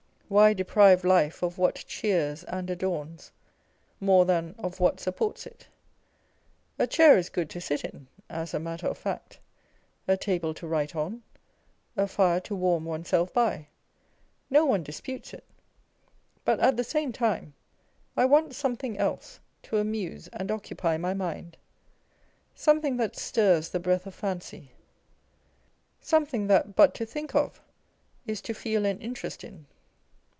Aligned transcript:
Why 0.31 0.53
deprive 0.53 1.03
life 1.03 1.43
of 1.43 1.57
what 1.57 1.75
cheers 1.89 2.45
and 2.45 2.69
adorns, 2.69 3.33
more 3.99 4.23
than 4.23 4.55
of 4.57 4.79
what 4.79 5.01
supports 5.01 5.45
it? 5.45 5.67
A 6.79 6.87
chair 6.87 7.17
is 7.17 7.27
good 7.27 7.49
to 7.49 7.59
sit 7.59 7.83
in 7.83 8.07
(as 8.29 8.53
a 8.53 8.59
matter 8.61 8.87
of 8.87 8.97
fact), 8.97 9.39
a 10.07 10.15
table 10.15 10.53
to 10.53 10.65
write 10.65 10.95
on, 10.95 11.21
a 11.97 12.07
fire 12.07 12.39
to 12.39 12.55
warm 12.55 12.85
oneself 12.85 13.33
by 13.33 13.53
â€" 13.57 13.65
No 14.49 14.65
one 14.65 14.83
disputes 14.83 15.33
it; 15.33 15.43
but 16.45 16.61
at 16.61 16.77
the 16.77 16.83
same 16.85 17.11
time 17.11 17.53
I 18.15 18.23
want 18.23 18.55
something 18.55 18.97
else 18.97 19.41
to 19.63 19.79
amuse 19.79 20.29
and 20.29 20.49
occupy 20.49 20.95
my 20.95 21.13
mind, 21.13 21.57
something 22.55 22.95
that 22.95 23.17
stirs 23.17 23.67
the 23.67 23.81
breath 23.81 24.07
of 24.07 24.15
fancy, 24.15 24.71
something 25.99 26.47
that 26.47 26.73
but 26.73 26.95
to 26.95 27.05
think 27.05 27.35
of 27.35 27.61
is 28.25 28.39
to 28.43 28.53
feel 28.53 28.85
an 28.85 29.01
interest 29.01 29.43
in. 29.43 29.65